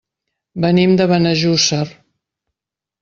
Venim 0.63 0.95
de 1.01 1.07
Benejússer. 1.13 1.85